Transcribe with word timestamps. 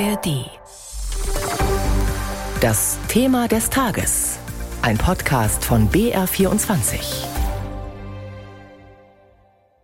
ARD. 0.00 0.50
Das 2.60 2.98
Thema 3.06 3.46
des 3.46 3.70
Tages. 3.70 4.38
Ein 4.82 4.98
Podcast 4.98 5.64
von 5.64 5.88
BR24. 5.88 6.98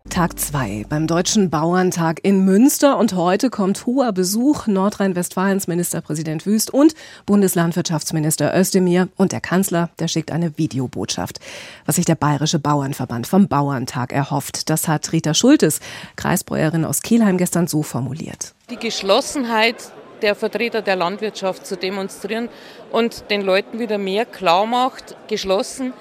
Tag 0.09 0.37
2 0.37 0.87
beim 0.89 1.07
Deutschen 1.07 1.51
Bauerntag 1.51 2.19
in 2.25 2.45
Münster 2.45 2.99
und 2.99 3.15
heute 3.15 3.51
kommt 3.51 3.87
hoher 3.87 4.11
Besuch 4.13 4.67
Nordrhein-Westfalens 4.67 5.69
Ministerpräsident 5.69 6.45
Wüst 6.45 6.75
und 6.75 6.95
Bundeslandwirtschaftsminister 7.27 8.53
Özdemir 8.59 9.09
und 9.17 9.31
der 9.31 9.41
Kanzler, 9.41 9.91
der 10.01 10.09
schickt 10.09 10.33
eine 10.33 10.59
Videobotschaft. 10.59 11.39
Was 11.87 11.97
sich 11.97 12.05
der 12.05 12.17
Bayerische 12.17 12.59
Bauernverband 12.59 13.29
vom 13.29 13.47
Bauerntag 13.47 14.13
erhofft, 14.13 14.69
das 14.69 14.89
hat 14.89 15.13
Rita 15.13 15.35
Schultes, 15.35 15.79
Kreisbäuerin 16.17 16.85
aus 16.85 17.03
Kielheim, 17.03 17.39
gestern 17.39 17.69
so 17.69 17.85
formuliert. 17.85 18.55
Die 18.69 18.77
Geschlossenheit 18.77 19.93
der 20.23 20.35
Vertreter 20.35 20.83
der 20.83 20.97
Landwirtschaft 20.97 21.67
zu 21.67 21.77
demonstrieren 21.77 22.49
und 22.91 23.31
den 23.31 23.43
Leuten 23.43 23.79
wieder 23.79 23.99
mehr 23.99 24.25
klar 24.25 24.67
macht, 24.67 25.17
geschlossen, 25.29 25.93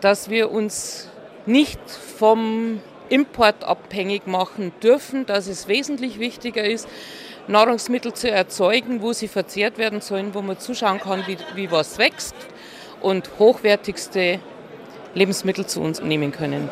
dass 0.00 0.30
wir 0.30 0.50
uns 0.50 1.08
nicht 1.46 1.80
vom 1.90 2.80
Import 3.08 3.64
abhängig 3.64 4.26
machen 4.26 4.72
dürfen, 4.82 5.26
dass 5.26 5.46
es 5.46 5.68
wesentlich 5.68 6.18
wichtiger 6.18 6.64
ist, 6.64 6.88
Nahrungsmittel 7.48 8.12
zu 8.12 8.30
erzeugen, 8.30 9.02
wo 9.02 9.12
sie 9.12 9.28
verzehrt 9.28 9.76
werden 9.76 10.00
sollen, 10.00 10.34
wo 10.34 10.42
man 10.42 10.58
zuschauen 10.58 11.00
kann, 11.00 11.24
wie, 11.26 11.36
wie 11.54 11.70
was 11.70 11.98
wächst 11.98 12.34
und 13.00 13.30
hochwertigste 13.38 14.38
Lebensmittel 15.14 15.66
zu 15.66 15.80
uns 15.80 16.00
nehmen 16.00 16.32
können. 16.32 16.70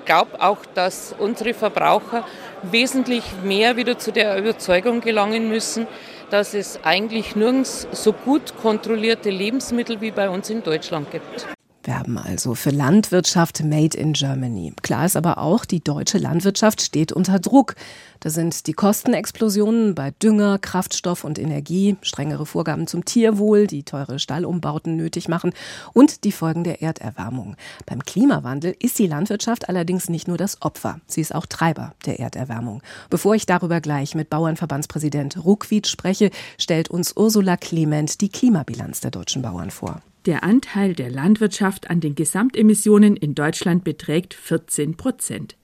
Ich 0.00 0.06
glaube 0.06 0.40
auch, 0.40 0.58
dass 0.74 1.14
unsere 1.18 1.54
Verbraucher 1.54 2.26
wesentlich 2.62 3.24
mehr 3.42 3.76
wieder 3.76 3.98
zu 3.98 4.12
der 4.12 4.38
Überzeugung 4.38 5.00
gelangen 5.00 5.48
müssen, 5.48 5.86
dass 6.30 6.54
es 6.54 6.80
eigentlich 6.84 7.36
nirgends 7.36 7.86
so 7.92 8.12
gut 8.12 8.56
kontrollierte 8.60 9.30
Lebensmittel 9.30 10.00
wie 10.00 10.10
bei 10.10 10.28
uns 10.28 10.50
in 10.50 10.62
Deutschland 10.62 11.10
gibt 11.10 11.46
werben 11.86 12.18
also 12.18 12.54
für 12.54 12.70
Landwirtschaft 12.70 13.62
made 13.62 13.96
in 13.96 14.12
Germany. 14.12 14.72
Klar 14.82 15.06
ist 15.06 15.16
aber 15.16 15.38
auch, 15.38 15.64
die 15.64 15.82
deutsche 15.82 16.18
Landwirtschaft 16.18 16.82
steht 16.82 17.12
unter 17.12 17.38
Druck. 17.38 17.74
Da 18.20 18.30
sind 18.30 18.66
die 18.66 18.72
Kostenexplosionen 18.72 19.94
bei 19.94 20.10
Dünger, 20.10 20.58
Kraftstoff 20.58 21.24
und 21.24 21.38
Energie, 21.38 21.96
strengere 22.02 22.46
Vorgaben 22.46 22.86
zum 22.86 23.04
Tierwohl, 23.04 23.66
die 23.66 23.82
teure 23.82 24.18
Stallumbauten 24.18 24.96
nötig 24.96 25.28
machen 25.28 25.52
und 25.92 26.24
die 26.24 26.32
Folgen 26.32 26.64
der 26.64 26.80
Erderwärmung. 26.80 27.56
Beim 27.86 28.02
Klimawandel 28.02 28.74
ist 28.78 28.98
die 28.98 29.06
Landwirtschaft 29.06 29.68
allerdings 29.68 30.08
nicht 30.08 30.26
nur 30.26 30.38
das 30.38 30.62
Opfer, 30.62 31.00
sie 31.06 31.20
ist 31.20 31.34
auch 31.34 31.46
Treiber 31.46 31.94
der 32.06 32.18
Erderwärmung. 32.18 32.82
Bevor 33.10 33.34
ich 33.34 33.46
darüber 33.46 33.80
gleich 33.80 34.14
mit 34.14 34.30
Bauernverbandspräsident 34.30 35.44
Ruckwied 35.44 35.86
spreche, 35.86 36.30
stellt 36.58 36.88
uns 36.88 37.14
Ursula 37.16 37.56
Clement 37.56 38.20
die 38.20 38.30
Klimabilanz 38.30 39.00
der 39.00 39.10
deutschen 39.10 39.42
Bauern 39.42 39.70
vor. 39.70 40.00
Der 40.26 40.42
Anteil 40.42 40.94
der 40.94 41.10
Landwirtschaft 41.10 41.90
an 41.90 42.00
den 42.00 42.14
Gesamtemissionen 42.14 43.16
in 43.16 43.34
Deutschland 43.34 43.84
beträgt 43.84 44.32
14 44.32 44.96
Prozent. 44.96 45.56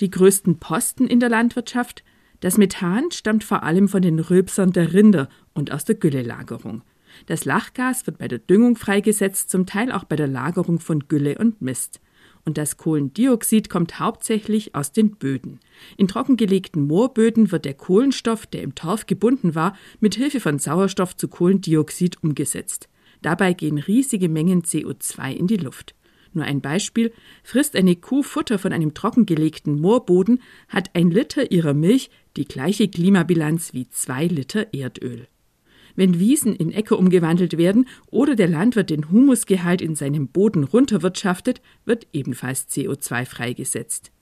Die 0.00 0.10
größten 0.10 0.58
Posten 0.58 1.06
in 1.06 1.20
der 1.20 1.28
Landwirtschaft 1.28 2.02
das 2.40 2.56
Methan 2.56 3.10
stammt 3.10 3.42
vor 3.42 3.64
allem 3.64 3.88
von 3.88 4.02
den 4.02 4.20
Rülpsern 4.20 4.72
der 4.72 4.92
Rinder 4.92 5.28
und 5.54 5.72
aus 5.72 5.84
der 5.84 5.96
Güllelagerung. 5.96 6.82
Das 7.26 7.44
Lachgas 7.44 8.06
wird 8.06 8.18
bei 8.18 8.28
der 8.28 8.38
Düngung 8.38 8.76
freigesetzt, 8.76 9.50
zum 9.50 9.66
Teil 9.66 9.90
auch 9.90 10.04
bei 10.04 10.14
der 10.14 10.28
Lagerung 10.28 10.78
von 10.78 11.08
Gülle 11.08 11.36
und 11.38 11.60
Mist. 11.60 12.00
Und 12.44 12.56
das 12.56 12.76
Kohlendioxid 12.76 13.68
kommt 13.68 13.98
hauptsächlich 13.98 14.74
aus 14.74 14.92
den 14.92 15.16
Böden. 15.16 15.58
In 15.96 16.06
trockengelegten 16.06 16.86
Moorböden 16.86 17.50
wird 17.50 17.64
der 17.64 17.74
Kohlenstoff, 17.74 18.46
der 18.46 18.62
im 18.62 18.74
Torf 18.74 19.06
gebunden 19.06 19.54
war, 19.54 19.76
mit 20.00 20.14
Hilfe 20.14 20.38
von 20.38 20.58
Sauerstoff 20.58 21.16
zu 21.16 21.28
Kohlendioxid 21.28 22.22
umgesetzt. 22.22 22.88
Dabei 23.22 23.52
gehen 23.52 23.78
riesige 23.78 24.28
Mengen 24.28 24.62
CO2 24.62 25.32
in 25.32 25.46
die 25.46 25.56
Luft. 25.56 25.94
Nur 26.32 26.44
ein 26.44 26.60
Beispiel, 26.60 27.12
frisst 27.42 27.74
eine 27.74 27.96
Kuh 27.96 28.22
Futter 28.22 28.58
von 28.58 28.72
einem 28.72 28.94
trockengelegten 28.94 29.80
Moorboden, 29.80 30.42
hat 30.68 30.90
ein 30.94 31.10
Liter 31.10 31.50
ihrer 31.50 31.74
Milch 31.74 32.10
die 32.36 32.44
gleiche 32.44 32.88
Klimabilanz 32.88 33.72
wie 33.72 33.88
zwei 33.88 34.26
Liter 34.26 34.72
Erdöl. 34.72 35.26
Wenn 35.96 36.20
Wiesen 36.20 36.54
in 36.54 36.70
Äcker 36.70 36.96
umgewandelt 36.96 37.58
werden 37.58 37.88
oder 38.06 38.36
der 38.36 38.46
Landwirt 38.46 38.90
den 38.90 39.10
Humusgehalt 39.10 39.82
in 39.82 39.96
seinem 39.96 40.28
Boden 40.28 40.62
runterwirtschaftet, 40.62 41.60
wird 41.86 42.06
ebenfalls 42.12 42.68
CO2 42.68 43.24
freigesetzt. 43.24 44.12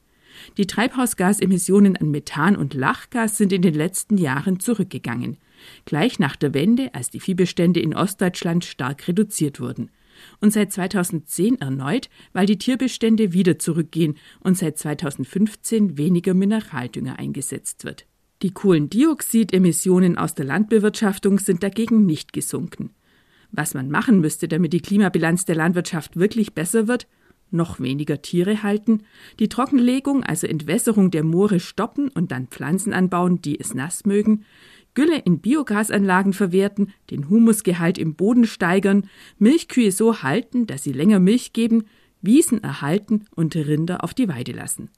Die 0.56 0.66
Treibhausgasemissionen 0.66 1.96
an 1.96 2.10
Methan 2.10 2.56
und 2.56 2.72
Lachgas 2.72 3.36
sind 3.36 3.52
in 3.52 3.62
den 3.62 3.74
letzten 3.74 4.16
Jahren 4.16 4.60
zurückgegangen 4.60 5.36
gleich 5.84 6.18
nach 6.18 6.36
der 6.36 6.54
Wende, 6.54 6.94
als 6.94 7.10
die 7.10 7.20
Viehbestände 7.20 7.80
in 7.80 7.94
Ostdeutschland 7.94 8.64
stark 8.64 9.08
reduziert 9.08 9.60
wurden. 9.60 9.90
Und 10.40 10.52
seit 10.52 10.72
2010 10.72 11.60
erneut, 11.60 12.08
weil 12.32 12.46
die 12.46 12.58
Tierbestände 12.58 13.32
wieder 13.32 13.58
zurückgehen 13.58 14.16
und 14.40 14.56
seit 14.56 14.78
2015 14.78 15.98
weniger 15.98 16.34
Mineraldünger 16.34 17.18
eingesetzt 17.18 17.84
wird. 17.84 18.06
Die 18.42 18.52
Kohlendioxidemissionen 18.52 20.18
aus 20.18 20.34
der 20.34 20.44
Landbewirtschaftung 20.44 21.38
sind 21.38 21.62
dagegen 21.62 22.04
nicht 22.04 22.32
gesunken. 22.32 22.90
Was 23.50 23.74
man 23.74 23.90
machen 23.90 24.20
müsste, 24.20 24.48
damit 24.48 24.72
die 24.72 24.80
Klimabilanz 24.80 25.44
der 25.44 25.56
Landwirtschaft 25.56 26.16
wirklich 26.16 26.54
besser 26.54 26.88
wird, 26.88 27.06
noch 27.50 27.80
weniger 27.80 28.20
Tiere 28.22 28.62
halten, 28.62 29.02
die 29.38 29.48
Trockenlegung, 29.48 30.24
also 30.24 30.46
Entwässerung 30.46 31.10
der 31.10 31.24
Moore 31.24 31.60
stoppen 31.60 32.08
und 32.08 32.32
dann 32.32 32.48
Pflanzen 32.48 32.92
anbauen, 32.92 33.40
die 33.40 33.58
es 33.58 33.72
nass 33.72 34.04
mögen, 34.04 34.44
Gülle 34.96 35.18
in 35.18 35.38
Biogasanlagen 35.38 36.32
verwerten, 36.32 36.92
den 37.10 37.28
Humusgehalt 37.28 37.98
im 37.98 38.14
Boden 38.14 38.46
steigern, 38.46 39.08
Milchkühe 39.38 39.92
so 39.92 40.22
halten, 40.22 40.66
dass 40.66 40.82
sie 40.82 40.92
länger 40.92 41.20
Milch 41.20 41.52
geben, 41.52 41.84
Wiesen 42.22 42.64
erhalten 42.64 43.26
und 43.36 43.54
Rinder 43.54 44.02
auf 44.02 44.14
die 44.14 44.26
Weide 44.26 44.52
lassen. 44.52 44.88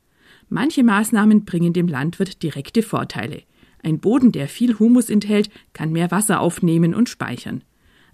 Manche 0.48 0.84
Maßnahmen 0.84 1.44
bringen 1.44 1.72
dem 1.72 1.88
Landwirt 1.88 2.42
direkte 2.42 2.82
Vorteile. 2.82 3.42
Ein 3.82 3.98
Boden, 3.98 4.32
der 4.32 4.48
viel 4.48 4.78
Humus 4.78 5.10
enthält, 5.10 5.50
kann 5.72 5.92
mehr 5.92 6.10
Wasser 6.10 6.40
aufnehmen 6.40 6.94
und 6.94 7.08
speichern. 7.08 7.64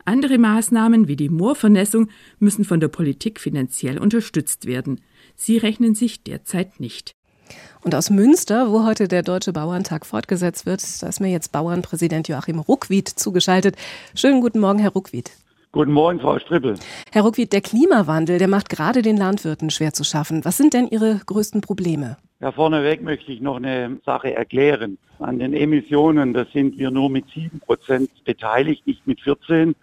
Andere 0.07 0.39
Maßnahmen 0.39 1.07
wie 1.07 1.17
die 1.17 1.29
Moorvernässung 1.29 2.09
müssen 2.39 2.65
von 2.65 2.81
der 2.81 2.89
Politik 2.89 3.41
finanziell 3.41 3.99
unterstützt 3.99 4.67
werden. 4.67 5.01
Sie 5.37 5.59
rechnen 5.59 5.95
sich 5.95 6.25
derzeit 6.25 6.81
nicht. 6.81 7.15
Und 7.83 7.95
aus 7.95 8.11
Münster, 8.11 8.71
wo 8.71 8.85
heute 8.85 9.09
der 9.09 9.23
Deutsche 9.23 9.53
Bauerntag 9.53 10.07
fortgesetzt 10.07 10.65
wird, 10.65 10.83
da 11.03 11.09
ist 11.09 11.21
mir 11.21 11.31
jetzt 11.31 11.53
Bauernpräsident 11.53 12.29
Joachim 12.29 12.59
Ruckwied 12.59 13.09
zugeschaltet. 13.09 13.77
Schönen 14.15 14.41
guten 14.41 14.59
Morgen, 14.61 14.79
Herr 14.79 14.93
Ruckwied. 14.93 15.31
Guten 15.73 15.93
Morgen, 15.93 16.21
Frau 16.21 16.39
Strippel. 16.39 16.77
Herr 17.13 17.23
Ruckwied, 17.23 17.53
der 17.53 17.61
Klimawandel, 17.61 18.39
der 18.39 18.49
macht 18.49 18.69
gerade 18.69 19.03
den 19.03 19.17
Landwirten 19.17 19.71
schwer 19.71 19.93
zu 19.93 20.05
schaffen. 20.05 20.45
Was 20.45 20.57
sind 20.57 20.73
denn 20.73 20.87
Ihre 20.87 21.21
größten 21.27 21.61
Probleme? 21.61 22.17
Ja, 22.41 22.53
vorneweg 22.53 23.03
möchte 23.03 23.33
ich 23.33 23.41
noch 23.41 23.57
eine 23.57 23.99
Sache 24.07 24.35
erklären. 24.35 24.99
An 25.19 25.39
den 25.39 25.53
Emissionen, 25.53 26.33
da 26.33 26.47
sind 26.53 26.79
wir 26.79 26.91
nur 26.91 27.11
mit 27.11 27.25
sieben 27.35 27.59
Prozent 27.61 28.11
beteiligt, 28.25 28.87
nicht 28.87 29.07
mit 29.07 29.21
14. 29.21 29.75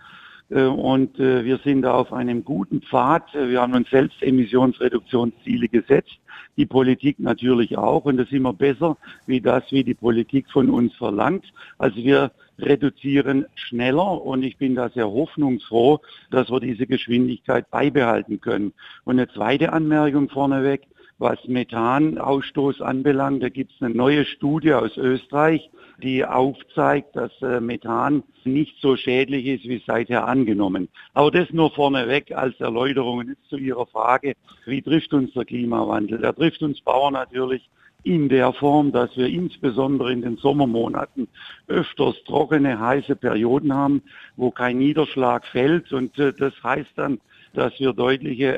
Äh, 0.52 0.64
und 0.64 1.20
äh, 1.20 1.44
wir 1.44 1.58
sind 1.64 1.82
da 1.82 1.94
auf 1.94 2.14
einem 2.14 2.44
guten 2.44 2.82
Pfad. 2.82 3.34
Wir 3.34 3.62
haben 3.62 3.74
uns 3.74 3.90
selbst 3.90 4.22
Emissionsreduktionsziele 4.22 5.68
gesetzt 5.68 6.20
die 6.58 6.66
Politik 6.66 7.20
natürlich 7.20 7.78
auch 7.78 8.06
und 8.06 8.18
das 8.18 8.28
ist 8.28 8.34
immer 8.34 8.54
besser 8.54 8.98
wie 9.26 9.42
das, 9.42 9.64
wie 9.72 9.84
die 9.84 9.94
Politik 9.94 10.50
von 10.52 10.70
uns 10.70 10.94
verlangt. 10.96 11.46
Also 11.78 11.98
wir 11.98 12.32
reduzieren 12.60 13.46
schneller 13.56 14.24
und 14.24 14.44
ich 14.44 14.58
bin 14.58 14.76
da 14.76 14.90
sehr 14.90 15.10
hoffnungsfroh, 15.10 16.00
dass 16.30 16.50
wir 16.50 16.60
diese 16.60 16.86
Geschwindigkeit 16.86 17.70
beibehalten 17.72 18.42
können. 18.42 18.74
Und 19.06 19.20
eine 19.20 19.30
zweite 19.30 19.74
Anmerkung 19.74 20.30
vorneweg, 20.30 20.84
was 21.22 21.38
Methanausstoß 21.48 22.82
anbelangt, 22.82 23.44
da 23.44 23.50
gibt 23.50 23.72
es 23.74 23.82
eine 23.82 23.94
neue 23.94 24.26
Studie 24.26 24.74
aus 24.74 24.98
Österreich, 24.98 25.70
die 26.02 26.26
aufzeigt, 26.26 27.16
dass 27.16 27.32
äh, 27.44 27.62
Methan 27.62 28.24
nicht 28.44 28.76
so 28.82 28.96
schädlich 28.98 29.46
ist 29.46 29.66
wie 29.66 29.84
seither 29.86 30.28
angenommen. 30.28 30.90
Aber 31.14 31.30
das 31.30 31.52
nur 31.52 31.70
vorneweg 31.70 32.32
als 32.32 32.60
Erläuterung. 32.60 33.20
Und 33.20 33.30
jetzt 33.30 33.48
zu 33.50 33.58
Ihrer 33.58 33.86
Frage, 33.86 34.34
wie 34.66 34.82
trifft 34.82 35.14
uns 35.14 35.32
der 35.34 35.46
Klimawandel? 35.46 36.18
Der 36.18 36.34
trifft 36.34 36.64
uns 36.64 36.82
Bauern 36.82 37.14
natürlich 37.14 37.70
in 38.04 38.28
der 38.28 38.52
Form, 38.54 38.92
dass 38.92 39.16
wir 39.16 39.28
insbesondere 39.28 40.12
in 40.12 40.24
den 40.24 40.38
Sommermonaten 40.38 41.28
öfters 41.68 42.16
trockene, 42.26 42.80
heiße 42.80 43.16
Perioden 43.16 43.76
haben, 43.76 44.02
wo 44.38 44.50
kein 44.50 44.80
Niederschlag 44.80 45.46
fällt. 45.46 45.94
Und 45.94 46.18
äh, 46.18 46.34
das 46.34 46.54
heißt 46.64 46.94
dann, 46.96 47.20
dass 47.54 47.80
wir 47.80 47.94
deutliche 47.94 48.58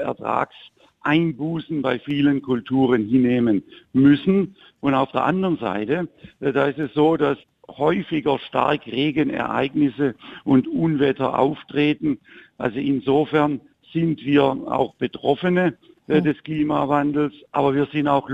Ertragseinbußen 1.04 1.82
bei 1.82 2.00
vielen 2.00 2.42
Kulturen 2.42 3.08
hinnehmen 3.08 3.64
müssen. 3.94 4.56
Und 4.80 4.94
auf 4.94 5.12
der 5.12 5.26
anderen 5.26 5.58
Seite, 5.58 6.08
äh, 6.40 6.52
da 6.52 6.68
ist 6.68 6.80
es 6.80 6.94
so, 6.94 7.18
dass 7.18 7.38
häufiger 7.68 8.40
Starkregenereignisse 8.40 10.16
und 10.44 10.68
Unwetter 10.68 11.40
auftreten. 11.40 12.20
Also 12.58 12.80
insofern 12.80 13.62
sind 13.94 14.24
wir 14.26 14.44
auch 14.44 14.96
Betroffene 14.96 15.78
äh, 16.08 16.22
des 16.22 16.42
Klimawandels, 16.44 17.34
aber 17.52 17.76
wir 17.76 17.88
sind 17.88 18.08
auch 18.08 18.30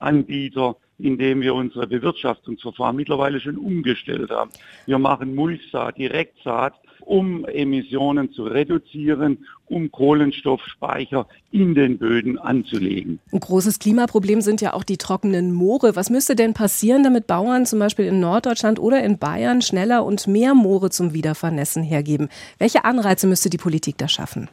Lösungsanbieter 0.00 0.76
indem 0.98 1.40
wir 1.42 1.54
unsere 1.54 1.86
Bewirtschaftungsverfahren 1.86 2.96
mittlerweile 2.96 3.40
schon 3.40 3.58
umgestellt 3.58 4.30
haben. 4.30 4.50
Wir 4.86 4.98
machen 4.98 5.34
Mulchsaat, 5.34 5.98
Direktsaat, 5.98 6.74
um 7.00 7.44
Emissionen 7.44 8.32
zu 8.32 8.44
reduzieren, 8.44 9.46
um 9.66 9.90
Kohlenstoffspeicher 9.92 11.26
in 11.52 11.74
den 11.74 11.98
Böden 11.98 12.38
anzulegen. 12.38 13.20
Ein 13.30 13.40
großes 13.40 13.78
Klimaproblem 13.78 14.40
sind 14.40 14.60
ja 14.60 14.72
auch 14.72 14.84
die 14.84 14.96
trockenen 14.96 15.52
Moore. 15.52 15.94
Was 15.94 16.10
müsste 16.10 16.34
denn 16.34 16.54
passieren, 16.54 17.04
damit 17.04 17.26
Bauern 17.26 17.66
zum 17.66 17.78
Beispiel 17.78 18.06
in 18.06 18.18
Norddeutschland 18.18 18.78
oder 18.78 19.04
in 19.04 19.18
Bayern 19.18 19.62
schneller 19.62 20.04
und 20.04 20.26
mehr 20.26 20.54
Moore 20.54 20.90
zum 20.90 21.12
Wiedervernässen 21.12 21.82
hergeben? 21.82 22.28
Welche 22.58 22.84
Anreize 22.84 23.26
müsste 23.26 23.50
die 23.50 23.58
Politik 23.58 23.98
da 23.98 24.08
schaffen? 24.08 24.48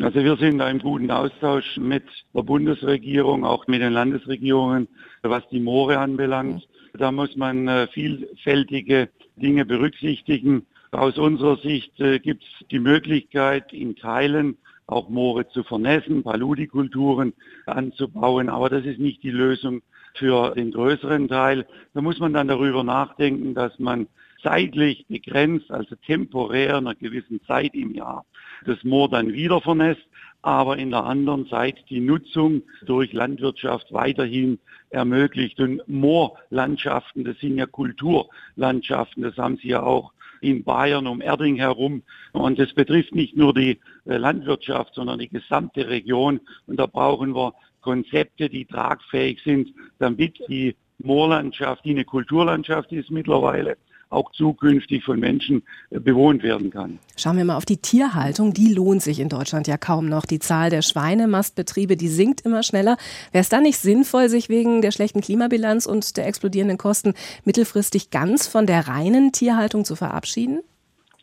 Also 0.00 0.22
wir 0.22 0.36
sind 0.36 0.58
da 0.58 0.70
im 0.70 0.78
guten 0.78 1.10
Austausch 1.10 1.76
mit 1.76 2.04
der 2.32 2.42
Bundesregierung, 2.42 3.44
auch 3.44 3.66
mit 3.66 3.80
den 3.80 3.92
Landesregierungen, 3.92 4.86
was 5.22 5.48
die 5.48 5.58
Moore 5.58 5.98
anbelangt. 5.98 6.68
Da 6.94 7.10
muss 7.10 7.34
man 7.36 7.66
äh, 7.66 7.88
vielfältige 7.88 9.08
Dinge 9.36 9.64
berücksichtigen. 9.64 10.66
Aus 10.92 11.18
unserer 11.18 11.56
Sicht 11.56 11.98
äh, 12.00 12.20
gibt 12.20 12.44
es 12.44 12.68
die 12.68 12.78
Möglichkeit, 12.78 13.72
in 13.72 13.96
Teilen 13.96 14.56
auch 14.86 15.08
Moore 15.08 15.48
zu 15.48 15.64
vernässen, 15.64 16.22
Paludikulturen 16.22 17.34
anzubauen, 17.66 18.48
aber 18.48 18.70
das 18.70 18.84
ist 18.84 19.00
nicht 19.00 19.22
die 19.22 19.30
Lösung 19.30 19.82
für 20.14 20.54
den 20.54 20.70
größeren 20.70 21.28
Teil. 21.28 21.66
Da 21.92 22.00
muss 22.00 22.20
man 22.20 22.32
dann 22.32 22.48
darüber 22.48 22.84
nachdenken, 22.84 23.54
dass 23.54 23.78
man 23.78 24.06
zeitlich 24.42 25.06
begrenzt, 25.08 25.70
also 25.70 25.94
temporär 26.06 26.76
einer 26.76 26.94
gewissen 26.94 27.40
Zeit 27.46 27.74
im 27.74 27.94
Jahr, 27.94 28.24
das 28.64 28.82
Moor 28.84 29.08
dann 29.08 29.32
wieder 29.32 29.60
vernässt, 29.60 30.06
aber 30.42 30.76
in 30.76 30.90
der 30.90 31.04
anderen 31.04 31.48
Zeit 31.48 31.84
die 31.90 32.00
Nutzung 32.00 32.62
durch 32.86 33.12
Landwirtschaft 33.12 33.92
weiterhin 33.92 34.58
ermöglicht. 34.90 35.60
Und 35.60 35.86
Moorlandschaften, 35.88 37.24
das 37.24 37.38
sind 37.38 37.58
ja 37.58 37.66
Kulturlandschaften, 37.66 39.22
das 39.22 39.36
haben 39.36 39.56
Sie 39.56 39.68
ja 39.68 39.82
auch 39.82 40.12
in 40.40 40.62
Bayern 40.62 41.06
um 41.06 41.20
Erding 41.20 41.56
herum. 41.56 42.02
Und 42.32 42.58
das 42.58 42.72
betrifft 42.72 43.14
nicht 43.14 43.36
nur 43.36 43.52
die 43.52 43.80
äh, 44.04 44.16
Landwirtschaft, 44.16 44.94
sondern 44.94 45.18
die 45.18 45.28
gesamte 45.28 45.88
Region. 45.88 46.40
Und 46.66 46.78
da 46.78 46.86
brauchen 46.86 47.34
wir 47.34 47.54
Konzepte, 47.80 48.48
die 48.48 48.64
tragfähig 48.64 49.42
sind, 49.42 49.72
damit 49.98 50.38
die 50.48 50.76
Moorlandschaft, 50.98 51.84
die 51.84 51.90
eine 51.90 52.04
Kulturlandschaft 52.04 52.92
ist 52.92 53.10
mittlerweile, 53.10 53.76
auch 54.10 54.32
zukünftig 54.32 55.04
von 55.04 55.20
Menschen 55.20 55.62
äh, 55.90 56.00
bewohnt 56.00 56.42
werden 56.42 56.70
kann. 56.70 56.98
Schauen 57.16 57.36
wir 57.36 57.44
mal 57.44 57.56
auf 57.56 57.64
die 57.64 57.76
Tierhaltung. 57.76 58.54
Die 58.54 58.72
lohnt 58.72 59.02
sich 59.02 59.20
in 59.20 59.28
Deutschland 59.28 59.66
ja 59.66 59.76
kaum 59.76 60.08
noch. 60.08 60.24
Die 60.24 60.38
Zahl 60.38 60.70
der 60.70 60.82
Schweinemastbetriebe, 60.82 61.96
die 61.96 62.08
sinkt 62.08 62.42
immer 62.42 62.62
schneller. 62.62 62.96
Wäre 63.32 63.42
es 63.42 63.48
da 63.48 63.60
nicht 63.60 63.78
sinnvoll, 63.78 64.28
sich 64.28 64.48
wegen 64.48 64.82
der 64.82 64.92
schlechten 64.92 65.20
Klimabilanz 65.20 65.86
und 65.86 66.16
der 66.16 66.26
explodierenden 66.26 66.78
Kosten 66.78 67.14
mittelfristig 67.44 68.10
ganz 68.10 68.46
von 68.46 68.66
der 68.66 68.88
reinen 68.88 69.32
Tierhaltung 69.32 69.84
zu 69.84 69.96
verabschieden? 69.96 70.60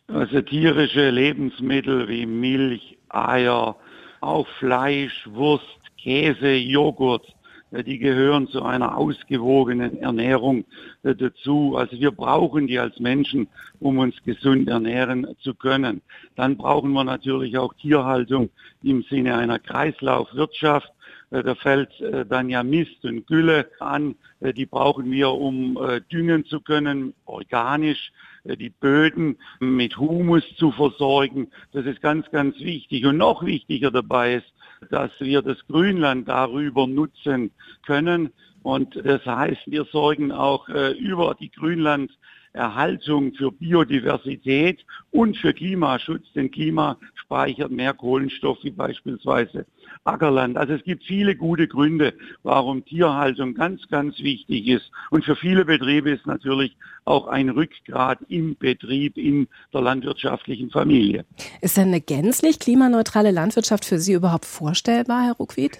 Also 0.08 0.40
tierische 0.40 1.10
Lebensmittel 1.10 2.08
wie 2.08 2.26
Milch, 2.26 2.96
Eier, 3.08 3.76
auch 4.20 4.46
Fleisch, 4.58 5.28
Wurst, 5.32 5.64
Käse, 6.00 6.54
Joghurt, 6.54 7.35
die 7.82 7.98
gehören 7.98 8.48
zu 8.48 8.62
einer 8.62 8.96
ausgewogenen 8.96 9.98
Ernährung 9.98 10.64
äh, 11.02 11.14
dazu. 11.14 11.76
Also 11.76 11.98
wir 11.98 12.10
brauchen 12.10 12.66
die 12.66 12.78
als 12.78 12.98
Menschen, 13.00 13.48
um 13.80 13.98
uns 13.98 14.14
gesund 14.24 14.68
ernähren 14.68 15.26
zu 15.40 15.54
können. 15.54 16.02
Dann 16.34 16.56
brauchen 16.56 16.92
wir 16.92 17.04
natürlich 17.04 17.58
auch 17.58 17.74
Tierhaltung 17.74 18.50
im 18.82 19.02
Sinne 19.02 19.36
einer 19.36 19.58
Kreislaufwirtschaft. 19.58 20.92
Äh, 21.30 21.42
da 21.42 21.54
fällt 21.54 21.90
dann 22.28 22.48
ja 22.48 22.62
Mist 22.62 23.04
und 23.04 23.26
Gülle 23.26 23.68
an. 23.80 24.14
Die 24.40 24.66
brauchen 24.66 25.10
wir, 25.10 25.30
um 25.30 25.78
düngen 26.12 26.44
zu 26.44 26.60
können, 26.60 27.14
organisch 27.24 28.12
die 28.44 28.68
Böden 28.68 29.38
mit 29.60 29.96
Humus 29.96 30.44
zu 30.56 30.70
versorgen. 30.72 31.48
Das 31.72 31.86
ist 31.86 32.02
ganz, 32.02 32.30
ganz 32.30 32.60
wichtig. 32.60 33.06
Und 33.06 33.16
noch 33.16 33.44
wichtiger 33.44 33.90
dabei 33.90 34.34
ist, 34.34 34.52
dass 34.90 35.10
wir 35.18 35.42
das 35.42 35.58
Grünland 35.66 36.28
darüber 36.28 36.86
nutzen 36.86 37.50
können. 37.84 38.30
Und 38.62 38.96
das 39.04 39.24
heißt, 39.24 39.62
wir 39.66 39.84
sorgen 39.84 40.32
auch 40.32 40.68
äh, 40.68 40.92
über 40.92 41.36
die 41.38 41.50
Grünlanderhaltung 41.50 43.34
für 43.34 43.52
Biodiversität 43.52 44.84
und 45.12 45.36
für 45.36 45.54
Klimaschutz, 45.54 46.24
denn 46.34 46.50
Klima 46.50 46.98
speichert 47.14 47.70
mehr 47.70 47.94
Kohlenstoff 47.94 48.58
wie 48.62 48.70
beispielsweise 48.70 49.66
Ackerland. 50.06 50.56
Also 50.56 50.74
es 50.74 50.84
gibt 50.84 51.04
viele 51.04 51.36
gute 51.36 51.68
Gründe, 51.68 52.14
warum 52.42 52.84
Tierhaltung 52.84 53.54
ganz, 53.54 53.86
ganz 53.88 54.18
wichtig 54.20 54.66
ist. 54.68 54.90
Und 55.10 55.24
für 55.24 55.36
viele 55.36 55.64
Betriebe 55.64 56.10
ist 56.10 56.26
natürlich 56.26 56.76
auch 57.04 57.26
ein 57.26 57.48
Rückgrat 57.48 58.18
im 58.28 58.56
Betrieb, 58.56 59.16
in 59.16 59.48
der 59.72 59.82
landwirtschaftlichen 59.82 60.70
Familie. 60.70 61.24
Ist 61.60 61.76
denn 61.76 61.88
eine 61.88 62.00
gänzlich 62.00 62.58
klimaneutrale 62.58 63.30
Landwirtschaft 63.30 63.84
für 63.84 63.98
Sie 63.98 64.12
überhaupt 64.12 64.44
vorstellbar, 64.44 65.24
Herr 65.24 65.34
Ruckwied? 65.34 65.78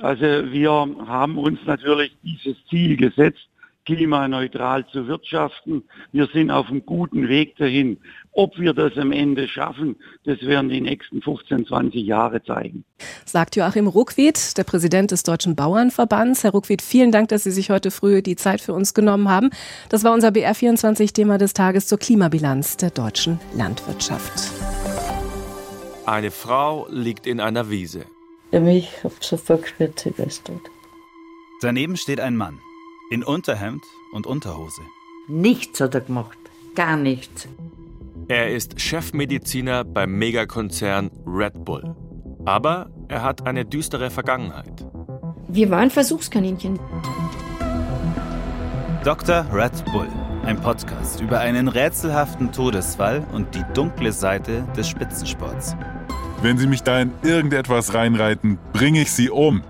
Also 0.00 0.24
wir 0.24 0.70
haben 1.06 1.38
uns 1.38 1.58
natürlich 1.66 2.16
dieses 2.22 2.56
Ziel 2.68 2.96
gesetzt, 2.96 3.48
klimaneutral 3.84 4.86
zu 4.88 5.06
wirtschaften. 5.06 5.82
Wir 6.12 6.26
sind 6.32 6.50
auf 6.50 6.68
einem 6.68 6.86
guten 6.86 7.28
Weg 7.28 7.56
dahin. 7.56 7.98
Ob 8.34 8.58
wir 8.58 8.72
das 8.72 8.96
am 8.96 9.12
Ende 9.12 9.46
schaffen, 9.46 9.96
das 10.24 10.40
werden 10.40 10.70
die 10.70 10.80
nächsten 10.80 11.20
15, 11.20 11.66
20 11.66 12.06
Jahre 12.06 12.42
zeigen. 12.42 12.84
Sagt 13.26 13.56
Joachim 13.56 13.86
Ruckwied, 13.86 14.56
der 14.56 14.64
Präsident 14.64 15.10
des 15.10 15.22
Deutschen 15.22 15.54
Bauernverbands. 15.54 16.42
Herr 16.42 16.52
Ruckwied, 16.52 16.80
vielen 16.80 17.12
Dank, 17.12 17.28
dass 17.28 17.44
Sie 17.44 17.50
sich 17.50 17.68
heute 17.68 17.90
früh 17.90 18.22
die 18.22 18.36
Zeit 18.36 18.62
für 18.62 18.72
uns 18.72 18.94
genommen 18.94 19.28
haben. 19.28 19.50
Das 19.90 20.02
war 20.02 20.14
unser 20.14 20.28
BR24-Thema 20.28 21.36
des 21.36 21.52
Tages 21.52 21.86
zur 21.86 21.98
Klimabilanz 21.98 22.78
der 22.78 22.90
deutschen 22.90 23.38
Landwirtschaft. 23.54 24.50
Eine 26.06 26.30
Frau 26.30 26.86
liegt 26.90 27.26
in 27.26 27.38
einer 27.38 27.68
Wiese. 27.68 28.06
Der 28.50 28.60
mich 28.60 28.88
auf 29.04 29.22
sofort 29.22 29.74
tot. 29.76 30.70
Daneben 31.60 31.96
steht 31.98 32.20
ein 32.20 32.36
Mann. 32.36 32.58
In 33.10 33.22
Unterhemd 33.22 33.82
und 34.14 34.26
Unterhose. 34.26 34.80
Nichts 35.28 35.80
hat 35.80 35.94
er 35.94 36.00
gemacht. 36.00 36.38
Gar 36.74 36.96
nichts. 36.96 37.46
Er 38.28 38.50
ist 38.50 38.80
Chefmediziner 38.80 39.84
beim 39.84 40.18
Megakonzern 40.18 41.10
Red 41.26 41.64
Bull. 41.64 41.94
Aber 42.44 42.90
er 43.08 43.22
hat 43.22 43.46
eine 43.46 43.64
düstere 43.64 44.10
Vergangenheit. 44.10 44.86
Wir 45.48 45.70
waren 45.70 45.90
Versuchskaninchen. 45.90 46.78
Dr. 49.04 49.46
Red 49.52 49.84
Bull, 49.92 50.08
ein 50.44 50.60
Podcast 50.60 51.20
über 51.20 51.40
einen 51.40 51.68
rätselhaften 51.68 52.52
Todesfall 52.52 53.26
und 53.32 53.54
die 53.54 53.64
dunkle 53.74 54.12
Seite 54.12 54.64
des 54.76 54.88
Spitzensports. 54.88 55.76
Wenn 56.40 56.58
Sie 56.58 56.66
mich 56.66 56.82
da 56.82 57.00
in 57.00 57.12
irgendetwas 57.22 57.94
reinreiten, 57.94 58.58
bringe 58.72 59.02
ich 59.02 59.12
Sie 59.12 59.30
um. 59.30 59.62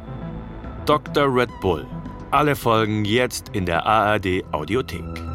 Dr. 0.87 1.35
Red 1.35 1.51
Bull 1.61 1.87
alle 2.33 2.57
Folgen 2.57 3.05
jetzt 3.05 3.51
in 3.51 3.67
der 3.67 3.85
ARD 3.85 4.43
Audiothek. 4.53 5.32